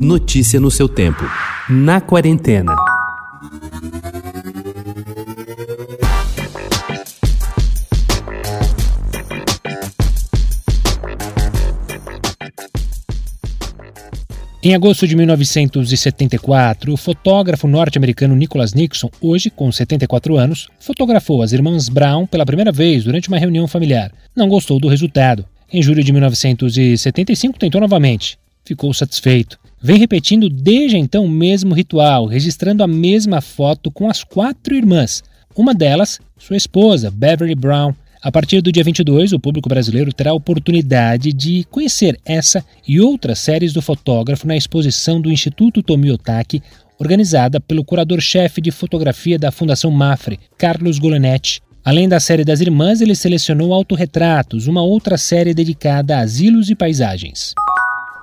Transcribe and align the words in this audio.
Notícia 0.00 0.58
no 0.58 0.72
seu 0.72 0.88
tempo. 0.88 1.22
Na 1.70 2.00
quarentena. 2.00 2.74
Em 14.60 14.74
agosto 14.74 15.06
de 15.06 15.14
1974, 15.14 16.92
o 16.92 16.96
fotógrafo 16.96 17.68
norte-americano 17.68 18.34
Nicholas 18.34 18.74
Nixon, 18.74 19.08
hoje 19.20 19.48
com 19.48 19.70
74 19.70 20.36
anos, 20.36 20.68
fotografou 20.80 21.40
as 21.40 21.52
irmãs 21.52 21.88
Brown 21.88 22.26
pela 22.26 22.44
primeira 22.44 22.72
vez 22.72 23.04
durante 23.04 23.28
uma 23.28 23.38
reunião 23.38 23.68
familiar. 23.68 24.10
Não 24.34 24.48
gostou 24.48 24.80
do 24.80 24.88
resultado. 24.88 25.44
Em 25.72 25.80
julho 25.80 26.02
de 26.02 26.12
1975, 26.12 27.60
tentou 27.60 27.80
novamente. 27.80 28.36
Ficou 28.64 28.92
satisfeito. 28.92 29.62
Vem 29.84 29.98
repetindo 29.98 30.48
desde 30.48 30.96
então 30.96 31.26
o 31.26 31.28
mesmo 31.28 31.74
ritual, 31.74 32.24
registrando 32.24 32.82
a 32.82 32.86
mesma 32.86 33.42
foto 33.42 33.90
com 33.90 34.08
as 34.08 34.24
quatro 34.24 34.74
irmãs. 34.74 35.22
Uma 35.54 35.74
delas, 35.74 36.18
sua 36.38 36.56
esposa, 36.56 37.10
Beverly 37.10 37.54
Brown, 37.54 37.92
a 38.22 38.32
partir 38.32 38.62
do 38.62 38.72
dia 38.72 38.82
22, 38.82 39.34
o 39.34 39.38
público 39.38 39.68
brasileiro 39.68 40.10
terá 40.10 40.30
a 40.30 40.34
oportunidade 40.34 41.34
de 41.34 41.64
conhecer 41.70 42.18
essa 42.24 42.64
e 42.88 42.98
outras 42.98 43.38
séries 43.40 43.74
do 43.74 43.82
fotógrafo 43.82 44.46
na 44.46 44.56
exposição 44.56 45.20
do 45.20 45.30
Instituto 45.30 45.82
Tomiotaki, 45.82 46.62
organizada 46.98 47.60
pelo 47.60 47.84
curador-chefe 47.84 48.62
de 48.62 48.70
fotografia 48.70 49.38
da 49.38 49.52
Fundação 49.52 49.90
Mafre, 49.90 50.40
Carlos 50.56 50.98
Golenetti. 50.98 51.60
Além 51.84 52.08
da 52.08 52.18
série 52.18 52.42
das 52.42 52.62
irmãs, 52.62 53.02
ele 53.02 53.14
selecionou 53.14 53.74
autorretratos, 53.74 54.66
uma 54.66 54.82
outra 54.82 55.18
série 55.18 55.52
dedicada 55.52 56.16
a 56.16 56.20
asilos 56.20 56.70
e 56.70 56.74
paisagens. 56.74 57.52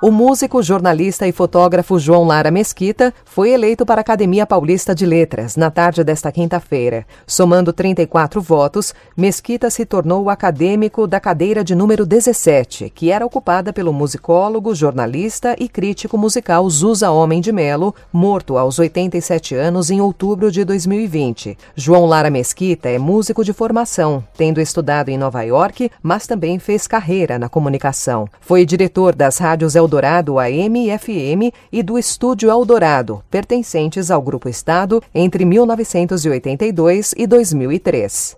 O 0.03 0.09
músico, 0.09 0.63
jornalista 0.63 1.27
e 1.27 1.31
fotógrafo 1.31 1.99
João 1.99 2.23
Lara 2.23 2.49
Mesquita 2.49 3.13
foi 3.23 3.51
eleito 3.51 3.85
para 3.85 3.99
a 3.99 4.01
Academia 4.01 4.47
Paulista 4.47 4.95
de 4.95 5.05
Letras 5.05 5.55
na 5.55 5.69
tarde 5.69 6.03
desta 6.03 6.31
quinta-feira. 6.31 7.05
Somando 7.27 7.71
34 7.71 8.41
votos, 8.41 8.95
Mesquita 9.15 9.69
se 9.69 9.85
tornou 9.85 10.23
o 10.23 10.29
acadêmico 10.31 11.05
da 11.05 11.19
cadeira 11.19 11.63
de 11.63 11.75
número 11.75 12.03
17, 12.03 12.89
que 12.89 13.11
era 13.11 13.23
ocupada 13.23 13.71
pelo 13.71 13.93
musicólogo, 13.93 14.73
jornalista 14.73 15.55
e 15.59 15.69
crítico 15.69 16.17
musical 16.17 16.67
Zusa 16.67 17.11
Homem 17.11 17.39
de 17.39 17.51
Melo, 17.51 17.93
morto 18.11 18.57
aos 18.57 18.79
87 18.79 19.53
anos 19.53 19.91
em 19.91 20.01
outubro 20.01 20.51
de 20.51 20.65
2020. 20.65 21.55
João 21.75 22.07
Lara 22.07 22.31
Mesquita 22.31 22.89
é 22.89 22.97
músico 22.97 23.43
de 23.43 23.53
formação, 23.53 24.23
tendo 24.35 24.59
estudado 24.59 25.09
em 25.09 25.17
Nova 25.17 25.43
York, 25.43 25.91
mas 26.01 26.25
também 26.25 26.57
fez 26.57 26.87
carreira 26.87 27.37
na 27.37 27.47
comunicação. 27.47 28.27
Foi 28.39 28.65
diretor 28.65 29.13
das 29.13 29.37
rádios 29.37 29.75
Eldorado 29.75 29.90
Eldorado 29.91 30.39
AM 30.39 30.87
e 30.87 30.97
FM 30.97 31.53
e 31.69 31.83
do 31.83 31.97
Estúdio 31.97 32.49
Eldorado, 32.49 33.21
pertencentes 33.29 34.09
ao 34.09 34.21
Grupo 34.21 34.47
Estado 34.47 35.03
entre 35.13 35.43
1982 35.43 37.13
e 37.17 37.27
2003. 37.27 38.35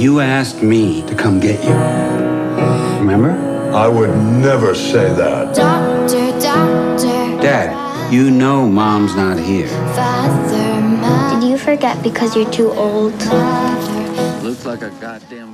You 0.00 0.18
asked 0.18 0.64
me 0.64 1.04
to 1.06 1.14
come 1.14 1.38
get 1.38 1.62
you. 1.62 1.76
Remember? 2.98 3.30
I 3.72 3.86
would 3.86 4.16
never 4.42 4.74
say 4.74 5.14
that. 5.14 5.54
Doctor, 5.54 6.32
doctor. 6.40 7.40
Dad, 7.40 7.70
you 8.12 8.32
know 8.32 8.66
mom's 8.68 9.14
not 9.14 9.38
here. 9.38 9.68
Father, 9.94 10.80
mother. 10.80 11.38
Did 11.38 11.48
you 11.48 11.56
forget 11.56 12.02
because 12.02 12.34
you're 12.34 12.50
too 12.50 12.72
old? 12.72 13.14
Looks 14.42 14.66
like 14.66 14.82
a 14.82 14.90
goddamn. 15.00 15.49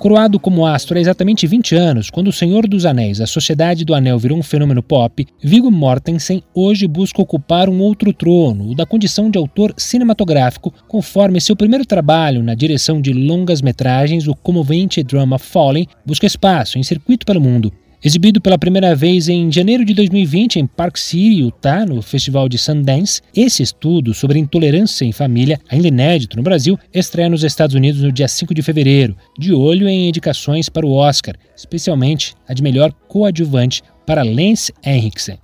Coroado 0.00 0.40
como 0.40 0.64
astro 0.64 0.96
há 0.96 1.00
exatamente 1.02 1.46
20 1.46 1.74
anos, 1.74 2.08
quando 2.08 2.28
O 2.28 2.32
Senhor 2.32 2.66
dos 2.66 2.86
Anéis, 2.86 3.20
a 3.20 3.26
Sociedade 3.26 3.84
do 3.84 3.94
Anel 3.94 4.18
virou 4.18 4.38
um 4.38 4.42
fenômeno 4.42 4.82
pop, 4.82 5.26
Viggo 5.42 5.70
Mortensen 5.70 6.42
hoje 6.54 6.88
busca 6.88 7.20
ocupar 7.20 7.68
um 7.68 7.78
outro 7.82 8.10
trono, 8.10 8.70
o 8.70 8.74
da 8.74 8.86
condição 8.86 9.30
de 9.30 9.36
autor 9.36 9.74
cinematográfico, 9.76 10.72
conforme 10.88 11.38
seu 11.38 11.54
primeiro 11.54 11.84
trabalho 11.84 12.42
na 12.42 12.54
direção 12.54 12.98
de 12.98 13.12
longas 13.12 13.60
metragens, 13.60 14.26
o 14.26 14.34
comovente 14.34 15.02
drama 15.02 15.38
Fallen, 15.38 15.86
busca 16.02 16.26
espaço 16.26 16.78
em 16.78 16.82
circuito 16.82 17.26
pelo 17.26 17.38
mundo. 17.38 17.70
Exibido 18.02 18.40
pela 18.40 18.56
primeira 18.56 18.94
vez 18.96 19.28
em 19.28 19.52
janeiro 19.52 19.84
de 19.84 19.92
2020 19.92 20.58
em 20.58 20.66
Park 20.66 20.96
City, 20.96 21.42
Utah, 21.42 21.84
no 21.84 22.00
Festival 22.00 22.48
de 22.48 22.56
Sundance, 22.56 23.20
esse 23.36 23.62
estudo 23.62 24.14
sobre 24.14 24.38
intolerância 24.38 25.04
em 25.04 25.12
família, 25.12 25.60
ainda 25.68 25.88
inédito 25.88 26.34
no 26.34 26.42
Brasil, 26.42 26.78
estreia 26.94 27.28
nos 27.28 27.44
Estados 27.44 27.74
Unidos 27.74 28.00
no 28.00 28.10
dia 28.10 28.26
5 28.26 28.54
de 28.54 28.62
fevereiro, 28.62 29.14
de 29.38 29.52
olho 29.52 29.86
em 29.86 30.08
indicações 30.08 30.70
para 30.70 30.86
o 30.86 30.94
Oscar, 30.94 31.34
especialmente 31.54 32.34
a 32.48 32.54
de 32.54 32.62
melhor 32.62 32.90
coadjuvante 33.06 33.82
para 34.06 34.22
Lance 34.22 34.72
Henriksen. 34.82 35.36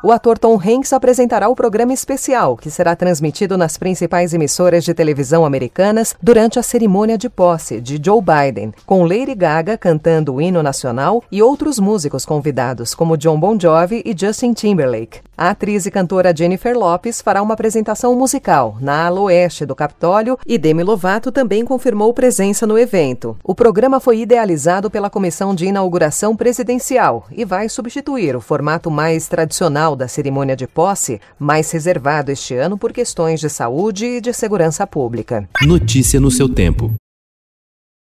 O 0.00 0.12
ator 0.12 0.38
Tom 0.38 0.54
Hanks 0.54 0.92
apresentará 0.92 1.48
o 1.48 1.56
programa 1.56 1.92
especial, 1.92 2.56
que 2.56 2.70
será 2.70 2.94
transmitido 2.94 3.58
nas 3.58 3.76
principais 3.76 4.32
emissoras 4.32 4.84
de 4.84 4.94
televisão 4.94 5.44
americanas 5.44 6.14
durante 6.22 6.56
a 6.56 6.62
cerimônia 6.62 7.18
de 7.18 7.28
posse 7.28 7.80
de 7.80 8.00
Joe 8.00 8.20
Biden, 8.22 8.72
com 8.86 9.02
Lady 9.02 9.34
Gaga 9.34 9.76
cantando 9.76 10.34
o 10.34 10.40
hino 10.40 10.62
nacional 10.62 11.24
e 11.32 11.42
outros 11.42 11.80
músicos 11.80 12.24
convidados, 12.24 12.94
como 12.94 13.16
John 13.16 13.40
Bon 13.40 13.58
Jovi 13.58 14.00
e 14.04 14.14
Justin 14.16 14.52
Timberlake. 14.52 15.27
A 15.40 15.50
atriz 15.50 15.86
e 15.86 15.90
cantora 15.92 16.34
Jennifer 16.36 16.76
Lopes 16.76 17.22
fará 17.22 17.40
uma 17.40 17.54
apresentação 17.54 18.12
musical 18.16 18.76
na 18.80 19.06
ala 19.06 19.20
oeste 19.20 19.64
do 19.64 19.72
Capitólio 19.72 20.36
e 20.44 20.58
Demi 20.58 20.82
Lovato 20.82 21.30
também 21.30 21.64
confirmou 21.64 22.12
presença 22.12 22.66
no 22.66 22.76
evento. 22.76 23.36
O 23.44 23.54
programa 23.54 24.00
foi 24.00 24.18
idealizado 24.18 24.90
pela 24.90 25.08
Comissão 25.08 25.54
de 25.54 25.66
Inauguração 25.66 26.34
Presidencial 26.34 27.24
e 27.30 27.44
vai 27.44 27.68
substituir 27.68 28.34
o 28.34 28.40
formato 28.40 28.90
mais 28.90 29.28
tradicional 29.28 29.94
da 29.94 30.08
cerimônia 30.08 30.56
de 30.56 30.66
posse, 30.66 31.20
mais 31.38 31.70
reservado 31.70 32.32
este 32.32 32.56
ano 32.56 32.76
por 32.76 32.92
questões 32.92 33.38
de 33.38 33.48
saúde 33.48 34.06
e 34.06 34.20
de 34.20 34.32
segurança 34.32 34.88
pública. 34.88 35.48
Notícia 35.62 36.18
no 36.18 36.32
seu 36.32 36.52
tempo. 36.52 36.92